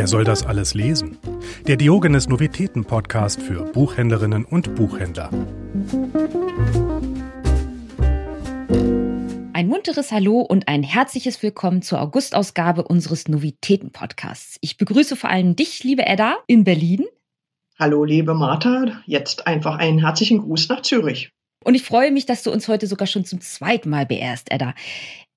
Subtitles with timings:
[0.00, 1.18] Wer soll das alles lesen?
[1.66, 5.28] Der Diogenes Novitäten Podcast für Buchhändlerinnen und Buchhändler.
[9.52, 14.56] Ein munteres Hallo und ein herzliches Willkommen zur Augustausgabe unseres Novitäten Podcasts.
[14.62, 17.04] Ich begrüße vor allem dich, liebe Edda, in Berlin.
[17.78, 19.02] Hallo, liebe Martha.
[19.04, 21.30] Jetzt einfach einen herzlichen Gruß nach Zürich.
[21.62, 24.72] Und ich freue mich, dass du uns heute sogar schon zum zweiten Mal beehrst, Edda.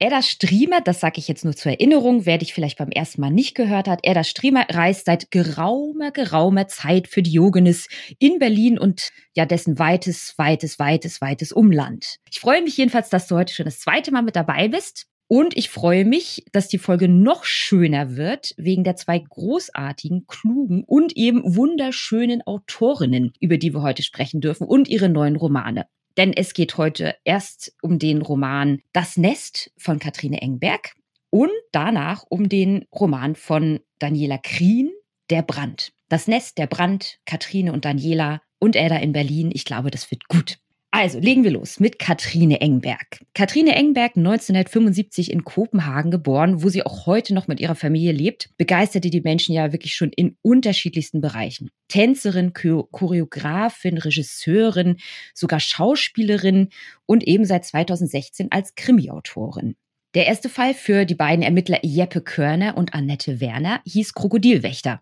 [0.04, 3.32] Edda Striemer, das sage ich jetzt nur zur Erinnerung, wer dich vielleicht beim ersten Mal
[3.32, 7.88] nicht gehört hat, Edda Striemer reist seit geraumer, geraumer Zeit für Diogenes
[8.20, 12.18] in Berlin und ja dessen weites, weites, weites, weites Umland.
[12.30, 15.06] Ich freue mich jedenfalls, dass du heute schon das zweite Mal mit dabei bist.
[15.30, 20.84] Und ich freue mich, dass die Folge noch schöner wird, wegen der zwei großartigen, klugen
[20.86, 25.86] und eben wunderschönen Autorinnen, über die wir heute sprechen dürfen und ihre neuen Romane.
[26.18, 30.94] Denn es geht heute erst um den Roman Das Nest von Kathrine Engberg
[31.30, 34.92] und danach um den Roman von Daniela Krien,
[35.30, 35.94] Der Brand.
[36.10, 39.50] Das Nest, der Brand, Kathrine und Daniela und Edda in Berlin.
[39.52, 40.60] Ich glaube, das wird gut.
[40.96, 43.26] Also legen wir los mit Kathrine Engberg.
[43.34, 48.52] Kathrine Engberg, 1975 in Kopenhagen geboren, wo sie auch heute noch mit ihrer Familie lebt,
[48.58, 51.72] begeisterte die Menschen ja wirklich schon in unterschiedlichsten Bereichen.
[51.88, 54.98] Tänzerin, Choreografin, Regisseurin,
[55.34, 56.70] sogar Schauspielerin
[57.08, 59.76] und eben seit 2016 als Krimiautorin.
[60.14, 65.02] Der erste Fall für die beiden Ermittler Jeppe Körner und Annette Werner hieß Krokodilwächter.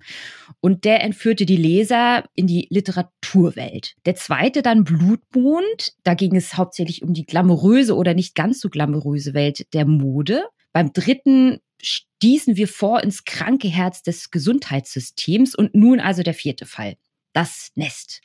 [0.62, 3.96] Und der entführte die Leser in die Literaturwelt.
[4.06, 5.94] Der zweite dann Blutmond.
[6.04, 10.46] Da ging es hauptsächlich um die glamouröse oder nicht ganz so glamouröse Welt der Mode.
[10.72, 16.66] Beim dritten stießen wir vor ins kranke Herz des Gesundheitssystems und nun also der vierte
[16.66, 16.96] Fall
[17.34, 18.22] das Nest.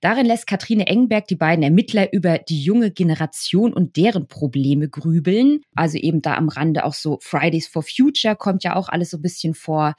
[0.00, 5.60] Darin lässt Katrine Engberg die beiden Ermittler über die junge Generation und deren Probleme grübeln.
[5.74, 9.18] Also eben da am Rande auch so Fridays for Future kommt ja auch alles so
[9.18, 9.94] ein bisschen vor.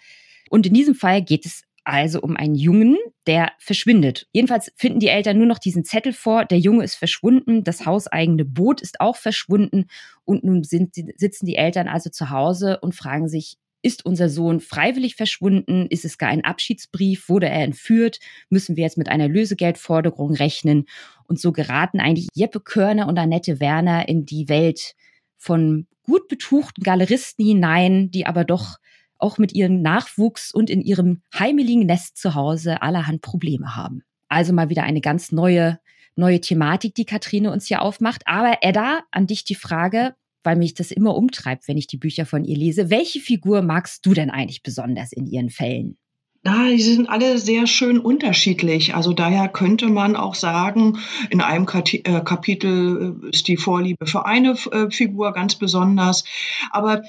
[0.49, 4.27] Und in diesem Fall geht es also um einen Jungen, der verschwindet.
[4.31, 6.45] Jedenfalls finden die Eltern nur noch diesen Zettel vor.
[6.45, 9.85] Der Junge ist verschwunden, das hauseigene Boot ist auch verschwunden
[10.23, 14.59] und nun sind, sitzen die Eltern also zu Hause und fragen sich, ist unser Sohn
[14.59, 15.87] freiwillig verschwunden?
[15.89, 17.29] Ist es gar ein Abschiedsbrief?
[17.29, 18.19] Wurde er entführt?
[18.49, 20.85] Müssen wir jetzt mit einer Lösegeldforderung rechnen?
[21.25, 24.95] Und so geraten eigentlich Jeppe Körner und Annette Werner in die Welt
[25.37, 28.77] von gut betuchten Galeristen hinein, die aber doch
[29.17, 34.03] auch mit ihrem Nachwuchs und in ihrem heimeligen Nest zu Hause allerhand Probleme haben.
[34.27, 35.79] Also mal wieder eine ganz neue,
[36.15, 38.23] neue Thematik, die Katrine uns hier aufmacht.
[38.25, 42.25] Aber Edda, an dich die Frage, weil mich das immer umtreibt, wenn ich die Bücher
[42.25, 42.89] von ihr lese.
[42.89, 45.97] Welche Figur magst du denn eigentlich besonders in ihren Fällen?
[46.41, 48.95] Na, die sind alle sehr schön unterschiedlich.
[48.95, 54.25] Also daher könnte man auch sagen, in einem äh, Kapitel äh, ist die Vorliebe für
[54.25, 56.23] eine äh, Figur ganz besonders.
[56.71, 57.01] Aber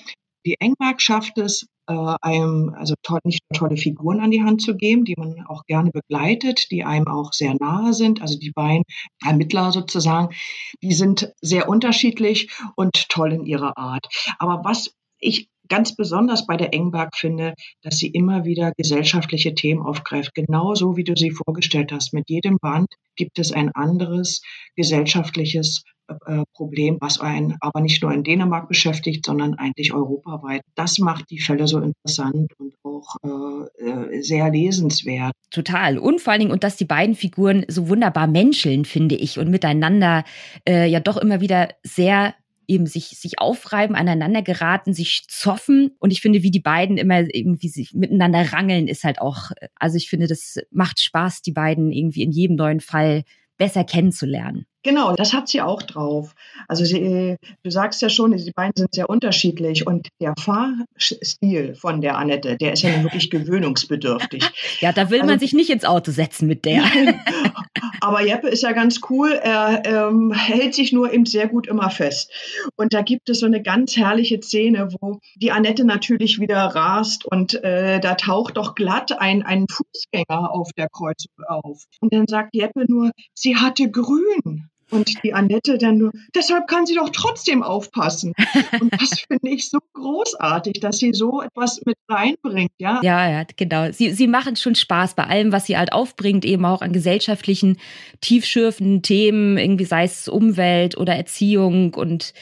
[0.44, 1.66] die Engberg schafft es,
[1.98, 5.90] einem also nicht nur tolle Figuren an die Hand zu geben, die man auch gerne
[5.90, 8.22] begleitet, die einem auch sehr nahe sind.
[8.22, 8.84] Also die beiden
[9.24, 10.34] Ermittler sozusagen,
[10.82, 14.08] die sind sehr unterschiedlich und toll in ihrer Art.
[14.38, 19.80] Aber was ich ganz besonders bei der Engberg finde, dass sie immer wieder gesellschaftliche Themen
[19.82, 22.12] aufgreift, genauso wie du sie vorgestellt hast.
[22.12, 24.42] Mit jedem Band gibt es ein anderes
[24.76, 25.84] gesellschaftliches
[26.26, 30.62] äh, Problem, was einen aber nicht nur in Dänemark beschäftigt, sondern eigentlich europaweit.
[30.74, 35.32] Das macht die Fälle so interessant und auch äh, äh, sehr lesenswert.
[35.50, 35.98] Total.
[35.98, 39.50] Und vor allen Dingen, und dass die beiden Figuren so wunderbar menscheln, finde ich, und
[39.50, 40.24] miteinander
[40.68, 42.34] äh, ja doch immer wieder sehr
[42.70, 45.90] eben sich, sich aufreiben, aneinander geraten, sich zoffen.
[45.98, 49.96] Und ich finde, wie die beiden immer irgendwie sich miteinander rangeln, ist halt auch, also
[49.96, 53.24] ich finde, das macht Spaß, die beiden irgendwie in jedem neuen Fall
[53.58, 54.66] besser kennenzulernen.
[54.82, 56.34] Genau, das hat sie auch drauf.
[56.66, 62.00] Also sie, du sagst ja schon, die beiden sind sehr unterschiedlich und der Fahrstil von
[62.00, 64.42] der Annette, der ist ja wirklich gewöhnungsbedürftig.
[64.80, 66.82] ja, da will also, man sich nicht ins Auto setzen mit der.
[68.00, 69.32] Aber Jeppe ist ja ganz cool.
[69.32, 72.32] Er ähm, hält sich nur eben sehr gut immer fest.
[72.76, 77.26] Und da gibt es so eine ganz herrliche Szene, wo die Annette natürlich wieder rast
[77.26, 81.84] und äh, da taucht doch glatt ein, ein Fußgänger auf der Kreuzung auf.
[82.00, 84.69] Und dann sagt Jeppe nur, sie hatte grün.
[84.90, 88.32] Und die Annette dann nur, deshalb kann sie doch trotzdem aufpassen.
[88.80, 93.00] Und das finde ich so großartig, dass sie so etwas mit reinbringt, ja.
[93.02, 93.90] Ja, ja, genau.
[93.92, 97.78] Sie, sie machen schon Spaß bei allem, was sie halt aufbringt, eben auch an gesellschaftlichen,
[98.20, 102.32] tiefschürfenden Themen, irgendwie sei es Umwelt oder Erziehung und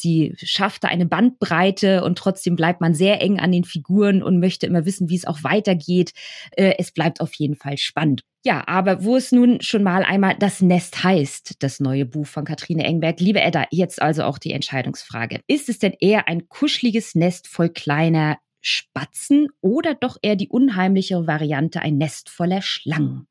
[0.00, 4.66] Sie schaffte eine Bandbreite und trotzdem bleibt man sehr eng an den Figuren und möchte
[4.66, 6.12] immer wissen, wie es auch weitergeht.
[6.52, 8.22] Äh, es bleibt auf jeden Fall spannend.
[8.44, 12.44] Ja, aber wo es nun schon mal einmal das Nest heißt, das neue Buch von
[12.44, 13.20] Katrine Engberg.
[13.20, 15.40] Liebe Edda, jetzt also auch die Entscheidungsfrage.
[15.46, 21.26] Ist es denn eher ein kuscheliges Nest voll kleiner, Spatzen oder doch eher die unheimlichere
[21.26, 23.27] Variante ein Nest voller Schlangen?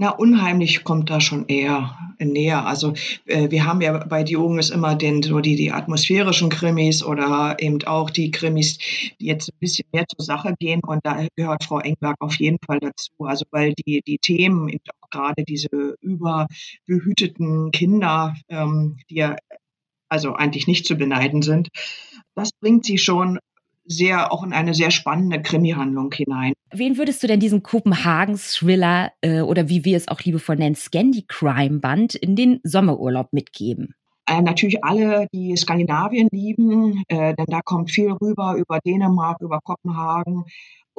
[0.00, 2.64] Na, unheimlich kommt da schon eher näher.
[2.64, 2.94] Also
[3.26, 7.82] äh, wir haben ja bei Diogenes immer den, so die, die atmosphärischen Krimis oder eben
[7.84, 8.78] auch die Krimis,
[9.20, 10.80] die jetzt ein bisschen mehr zur Sache gehen.
[10.82, 13.12] Und da gehört Frau Engberg auf jeden Fall dazu.
[13.18, 15.68] Also weil die, die Themen, eben auch gerade diese
[16.00, 19.36] überbehüteten Kinder, ähm, die ja
[20.08, 21.68] also eigentlich nicht zu beneiden sind,
[22.34, 23.38] das bringt sie schon
[23.90, 26.52] sehr auch in eine sehr spannende Krimi-Handlung hinein.
[26.72, 32.14] Wen würdest du denn diesen Kopenhagen-Thriller äh, oder wie wir es auch liebevoll nennen, Scandi-Crime-Band
[32.14, 33.94] in den Sommerurlaub mitgeben?
[34.26, 39.58] Äh, natürlich alle, die Skandinavien lieben, äh, denn da kommt viel rüber über Dänemark, über
[39.60, 40.44] Kopenhagen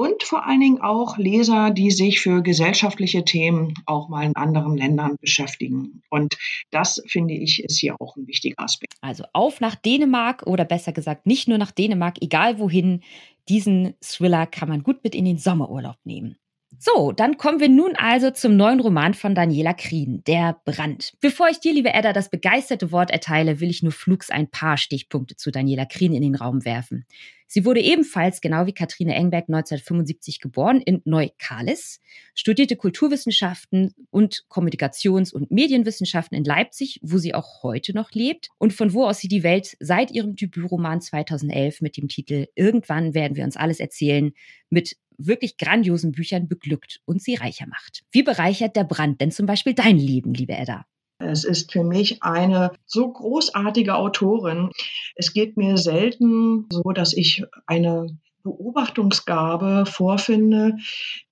[0.01, 4.75] und vor allen Dingen auch Leser, die sich für gesellschaftliche Themen auch mal in anderen
[4.75, 6.01] Ländern beschäftigen.
[6.09, 6.39] Und
[6.71, 8.95] das finde ich ist hier auch ein wichtiger Aspekt.
[9.01, 13.01] Also auf nach Dänemark oder besser gesagt nicht nur nach Dänemark, egal wohin.
[13.47, 16.35] Diesen Thriller kann man gut mit in den Sommerurlaub nehmen.
[16.83, 21.13] So, dann kommen wir nun also zum neuen Roman von Daniela Krien, Der Brand.
[21.21, 24.77] Bevor ich dir, liebe Edda, das begeisterte Wort erteile, will ich nur flugs ein paar
[24.77, 27.05] Stichpunkte zu Daniela Krien in den Raum werfen.
[27.45, 31.99] Sie wurde ebenfalls, genau wie Katrine Engberg, 1975 geboren in Neukalis,
[32.33, 38.73] studierte Kulturwissenschaften und Kommunikations- und Medienwissenschaften in Leipzig, wo sie auch heute noch lebt und
[38.73, 43.37] von wo aus sie die Welt seit ihrem Debütroman 2011 mit dem Titel Irgendwann werden
[43.37, 44.31] wir uns alles erzählen
[44.71, 44.95] mit
[45.27, 48.03] wirklich grandiosen Büchern beglückt und sie reicher macht.
[48.11, 50.85] Wie bereichert der Brand denn zum Beispiel dein Leben, liebe Edda?
[51.19, 54.71] Es ist für mich eine so großartige Autorin.
[55.15, 58.07] Es geht mir selten so, dass ich eine
[58.43, 60.77] Beobachtungsgabe vorfinde,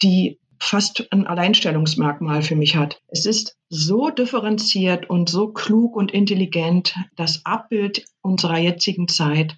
[0.03, 3.01] die fast ein Alleinstellungsmerkmal für mich hat.
[3.07, 9.55] Es ist so differenziert und so klug und intelligent, das Abbild unserer jetzigen Zeit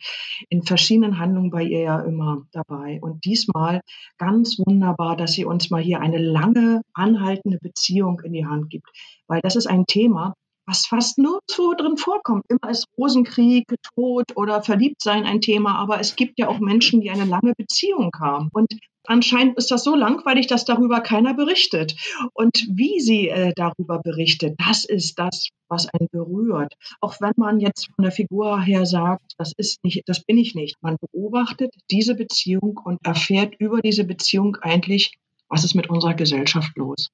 [0.50, 3.00] in verschiedenen Handlungen bei ihr ja immer dabei.
[3.02, 3.82] Und diesmal
[4.18, 8.88] ganz wunderbar, dass sie uns mal hier eine lange anhaltende Beziehung in die Hand gibt,
[9.28, 10.36] weil das ist ein Thema,
[10.68, 12.46] was fast nur so drin vorkommt.
[12.48, 13.66] Immer ist Rosenkrieg,
[13.96, 18.12] Tod oder Verliebtsein ein Thema, aber es gibt ja auch Menschen, die eine lange Beziehung
[18.20, 18.50] haben.
[18.54, 18.72] Und
[19.06, 21.96] anscheinend ist das so langweilig, dass darüber keiner berichtet.
[22.34, 26.74] Und wie sie äh, darüber berichtet, das ist das, was einen berührt.
[27.00, 30.56] Auch wenn man jetzt von der Figur her sagt, das ist nicht, das bin ich
[30.56, 30.76] nicht.
[30.82, 35.14] Man beobachtet diese Beziehung und erfährt über diese Beziehung eigentlich,
[35.50, 37.10] was ist mit unserer Gesellschaft los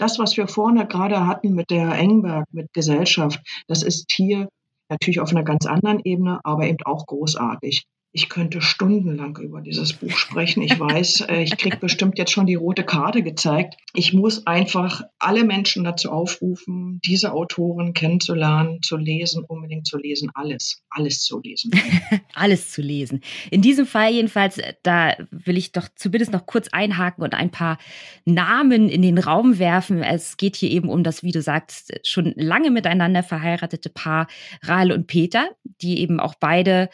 [0.00, 3.38] das, was wir vorne gerade hatten mit der Engberg, mit Gesellschaft,
[3.68, 4.48] das ist hier
[4.88, 7.84] natürlich auf einer ganz anderen Ebene, aber eben auch großartig.
[8.12, 10.62] Ich könnte stundenlang über dieses Buch sprechen.
[10.62, 13.76] Ich weiß, äh, ich kriege bestimmt jetzt schon die rote Karte gezeigt.
[13.94, 20.28] Ich muss einfach alle Menschen dazu aufrufen, diese Autoren kennenzulernen, zu lesen, unbedingt zu lesen,
[20.34, 21.70] alles, alles zu lesen.
[22.34, 23.20] alles zu lesen.
[23.52, 27.52] In diesem Fall jedenfalls, äh, da will ich doch zumindest noch kurz einhaken und ein
[27.52, 27.78] paar
[28.24, 30.02] Namen in den Raum werfen.
[30.02, 34.26] Es geht hier eben um das, wie du sagst, schon lange miteinander verheiratete Paar
[34.62, 35.48] Rahl und Peter,
[35.80, 36.88] die eben auch beide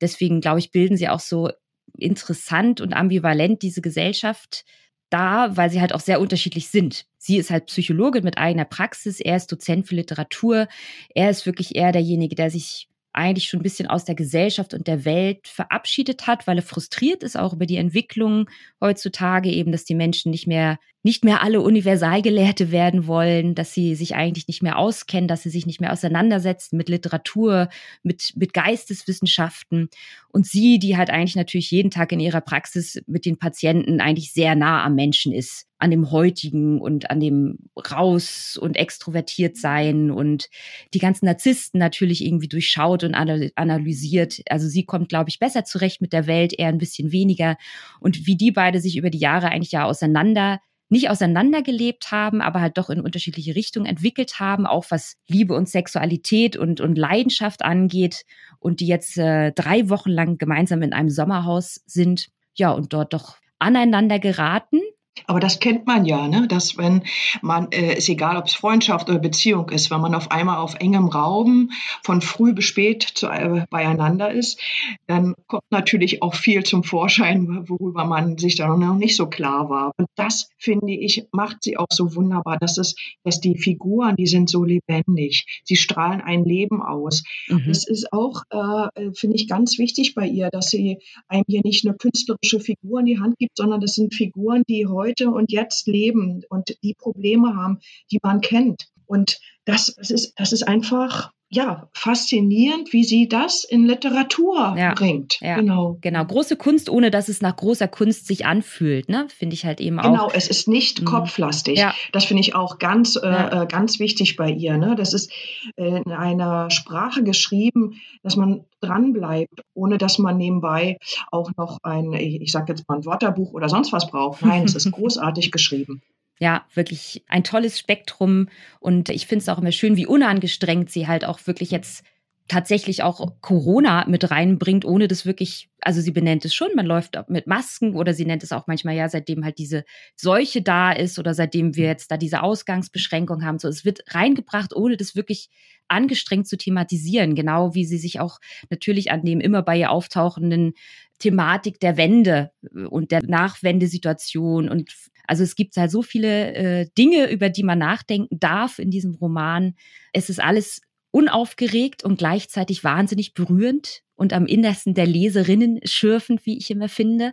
[0.00, 1.50] Deswegen, glaube ich, bilden sie auch so
[1.98, 4.64] interessant und ambivalent diese Gesellschaft
[5.10, 7.06] da, weil sie halt auch sehr unterschiedlich sind.
[7.16, 10.68] Sie ist halt Psychologin mit eigener Praxis, er ist Dozent für Literatur,
[11.14, 14.86] er ist wirklich eher derjenige, der sich eigentlich schon ein bisschen aus der Gesellschaft und
[14.86, 18.48] der Welt verabschiedet hat, weil er frustriert ist auch über die Entwicklung
[18.80, 23.94] heutzutage eben, dass die Menschen nicht mehr nicht mehr alle Universalgelehrte werden wollen, dass sie
[23.94, 27.68] sich eigentlich nicht mehr auskennen, dass sie sich nicht mehr auseinandersetzen mit Literatur,
[28.02, 29.88] mit, mit Geisteswissenschaften.
[30.30, 34.32] Und sie, die halt eigentlich natürlich jeden Tag in ihrer Praxis mit den Patienten eigentlich
[34.32, 37.58] sehr nah am Menschen ist, an dem heutigen und an dem
[37.90, 40.48] raus und extrovertiert sein und
[40.94, 44.40] die ganzen Narzissten natürlich irgendwie durchschaut und analysiert.
[44.48, 47.56] Also sie kommt, glaube ich, besser zurecht mit der Welt, eher ein bisschen weniger.
[48.00, 52.60] Und wie die beide sich über die Jahre eigentlich ja auseinander nicht auseinandergelebt haben, aber
[52.60, 57.64] halt doch in unterschiedliche Richtungen entwickelt haben, auch was Liebe und Sexualität und, und Leidenschaft
[57.64, 58.24] angeht
[58.60, 63.12] und die jetzt äh, drei Wochen lang gemeinsam in einem Sommerhaus sind, ja, und dort
[63.12, 64.80] doch aneinander geraten
[65.26, 66.46] aber das kennt man ja, ne?
[66.46, 67.02] dass wenn
[67.40, 70.74] man, äh, ist egal, ob es Freundschaft oder Beziehung ist, wenn man auf einmal auf
[70.74, 71.70] engem Raum
[72.04, 74.60] von früh bis spät zu, äh, beieinander ist,
[75.06, 79.70] dann kommt natürlich auch viel zum Vorschein, worüber man sich da noch nicht so klar
[79.70, 79.92] war.
[79.96, 82.94] Und das, finde ich, macht sie auch so wunderbar, dass, es,
[83.24, 87.24] dass die Figuren, die sind so lebendig, sie strahlen ein Leben aus.
[87.48, 87.70] Mhm.
[87.70, 91.86] Es ist auch, äh, finde ich, ganz wichtig bei ihr, dass sie einem hier nicht
[91.86, 95.52] eine künstlerische Figur in die Hand gibt, sondern das sind Figuren, die heute heute und
[95.52, 97.78] jetzt leben und die Probleme haben,
[98.10, 98.88] die man kennt.
[99.06, 104.94] Und das, das, ist, das ist einfach ja, faszinierend, wie sie das in Literatur ja,
[104.94, 105.38] bringt.
[105.40, 105.96] Ja, genau.
[106.00, 106.24] Genau.
[106.24, 109.28] Große Kunst, ohne dass es nach großer Kunst sich anfühlt, ne?
[109.28, 110.12] Finde ich halt eben genau, auch.
[110.12, 111.04] Genau, es ist nicht mhm.
[111.04, 111.78] kopflastig.
[111.78, 111.94] Ja.
[112.12, 114.76] Das finde ich auch ganz, äh, äh, ganz wichtig bei ihr.
[114.76, 114.96] Ne?
[114.96, 115.30] Das ist
[115.76, 120.98] äh, in einer Sprache geschrieben, dass man dranbleibt, ohne dass man nebenbei
[121.30, 124.42] auch noch ein, ich sage jetzt mal ein Wörterbuch oder sonst was braucht.
[124.42, 126.02] Nein, es ist großartig geschrieben
[126.38, 128.48] ja, wirklich ein tolles Spektrum.
[128.80, 132.04] Und ich finde es auch immer schön, wie unangestrengt sie halt auch wirklich jetzt
[132.48, 137.18] tatsächlich auch Corona mit reinbringt, ohne das wirklich, also sie benennt es schon, man läuft
[137.28, 141.18] mit Masken oder sie nennt es auch manchmal ja, seitdem halt diese Seuche da ist
[141.18, 143.58] oder seitdem wir jetzt da diese Ausgangsbeschränkung haben.
[143.58, 145.48] So, es wird reingebracht, ohne das wirklich
[145.88, 148.38] angestrengt zu thematisieren, genau wie sie sich auch
[148.70, 150.74] natürlich an dem immer bei ihr auftauchenden
[151.18, 152.52] Thematik der Wende
[152.90, 154.90] und der Nachwendesituation und
[155.26, 159.14] also es gibt halt so viele äh, Dinge, über die man nachdenken darf in diesem
[159.14, 159.74] Roman.
[160.12, 160.80] Es ist alles
[161.10, 167.32] unaufgeregt und gleichzeitig wahnsinnig berührend und am Innersten der Leserinnen schürfend, wie ich immer finde.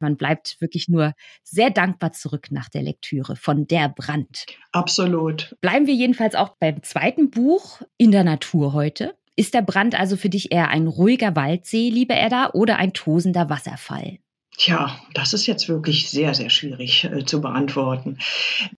[0.00, 4.46] Man bleibt wirklich nur sehr dankbar zurück nach der Lektüre von Der Brand.
[4.72, 5.56] Absolut.
[5.60, 9.14] Bleiben wir jedenfalls auch beim zweiten Buch in der Natur heute.
[9.34, 13.48] Ist der Brand also für dich eher ein ruhiger Waldsee, liebe Edda, oder ein tosender
[13.48, 14.18] Wasserfall?
[14.58, 18.18] Tja, das ist jetzt wirklich sehr, sehr schwierig äh, zu beantworten.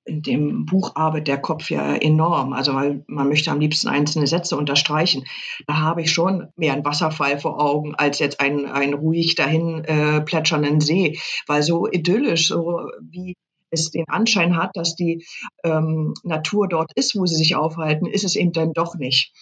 [0.05, 2.53] In dem Buch arbeitet der Kopf ja enorm.
[2.53, 5.25] Also weil man möchte am liebsten einzelne Sätze unterstreichen.
[5.67, 9.85] Da habe ich schon mehr einen Wasserfall vor Augen als jetzt einen, einen ruhig dahin
[9.85, 11.19] äh, plätschernden See.
[11.49, 13.37] Weil so idyllisch, so wie
[13.71, 15.27] es den Anschein hat, dass die
[15.65, 19.33] ähm, Natur dort ist, wo sie sich aufhalten, ist es eben dann doch nicht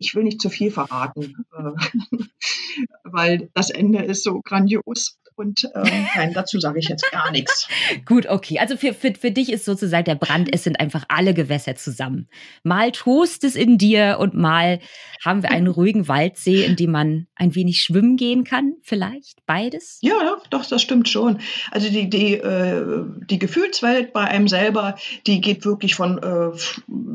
[0.00, 1.72] ich will nicht zu viel verraten, äh,
[3.04, 5.18] weil das Ende ist so grandios.
[5.38, 7.68] Und ähm, nein, dazu sage ich jetzt gar nichts.
[8.04, 8.58] Gut, okay.
[8.58, 12.28] Also für, für, für dich ist sozusagen der Brand, es sind einfach alle Gewässer zusammen.
[12.64, 14.80] Mal tost es in dir und mal
[15.24, 19.46] haben wir einen ruhigen Waldsee, in dem man ein wenig schwimmen gehen kann, vielleicht?
[19.46, 19.98] Beides?
[20.02, 21.38] Ja, ja, doch, das stimmt schon.
[21.70, 24.96] Also die, die, äh, die Gefühlswelt bei einem selber,
[25.28, 26.58] die geht wirklich von, äh,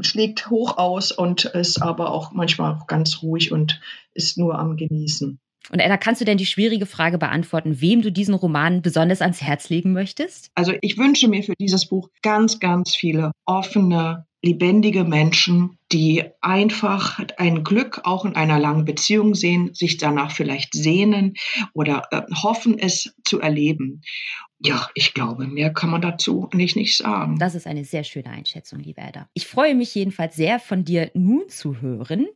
[0.02, 3.82] schlägt hoch aus und ist aber auch manchmal auch ganz ruhig und
[4.14, 5.40] ist nur am Genießen.
[5.72, 9.42] Und Edda, kannst du denn die schwierige Frage beantworten, wem du diesen Roman besonders ans
[9.42, 10.52] Herz legen möchtest?
[10.56, 17.20] Also ich wünsche mir für dieses Buch ganz, ganz viele offene, lebendige Menschen, die einfach
[17.38, 21.36] ein Glück auch in einer langen Beziehung sehen, sich danach vielleicht sehnen
[21.74, 24.02] oder äh, hoffen, es zu erleben.
[24.66, 27.38] Ja, ich glaube, mehr kann man dazu nicht, nicht sagen.
[27.38, 29.28] Das ist eine sehr schöne Einschätzung, liebe Edda.
[29.34, 32.28] Ich freue mich jedenfalls sehr, von dir nun zu hören,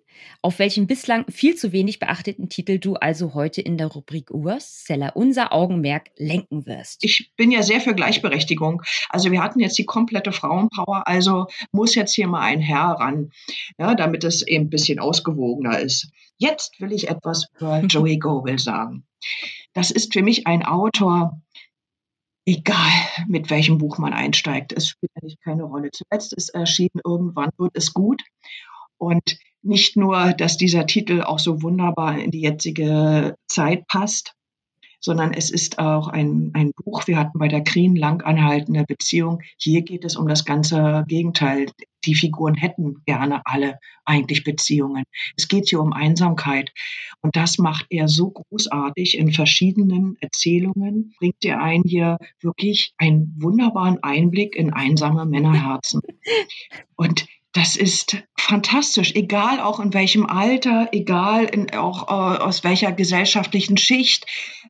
[0.41, 5.15] auf welchen bislang viel zu wenig beachteten Titel du also heute in der Rubrik Urstseller
[5.15, 7.01] unser Augenmerk lenken wirst.
[7.05, 8.81] Ich bin ja sehr für Gleichberechtigung.
[9.09, 13.31] Also wir hatten jetzt die komplette Frauenpower, also muss jetzt hier mal ein Herr ran,
[13.77, 16.11] ja, damit es eben ein bisschen ausgewogener ist.
[16.37, 19.05] Jetzt will ich etwas über Joey Goebel sagen.
[19.73, 21.39] Das ist für mich ein Autor,
[22.47, 22.91] egal
[23.27, 24.71] mit welchem Buch man einsteigt.
[24.71, 25.91] Es spielt eigentlich keine Rolle.
[25.91, 28.23] Zuletzt ist erschienen, irgendwann wird es gut.
[28.97, 34.33] Und nicht nur, dass dieser Titel auch so wunderbar in die jetzige Zeit passt,
[34.99, 37.07] sondern es ist auch ein, ein Buch.
[37.07, 39.41] Wir hatten bei der Krien lang anhaltende Beziehung.
[39.57, 41.67] Hier geht es um das ganze Gegenteil.
[42.05, 45.03] Die Figuren hätten gerne alle eigentlich Beziehungen.
[45.35, 46.71] Es geht hier um Einsamkeit.
[47.21, 53.35] Und das macht er so großartig in verschiedenen Erzählungen, bringt er einen hier wirklich einen
[53.37, 56.01] wunderbaren Einblick in einsame Männerherzen.
[56.95, 57.27] Und
[57.57, 63.77] das ist fantastisch, egal auch in welchem Alter, egal in, auch äh, aus welcher gesellschaftlichen
[63.77, 64.27] Schicht,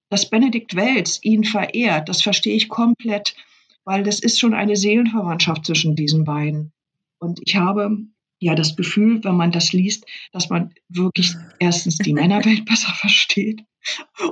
[0.10, 3.36] dass Benedikt Welz ihn verehrt, das verstehe ich komplett,
[3.84, 6.72] weil das ist schon eine Seelenverwandtschaft zwischen diesen beiden.
[7.20, 7.92] Und ich habe
[8.40, 13.66] ja das Gefühl, wenn man das liest, dass man wirklich erstens die Männerwelt besser versteht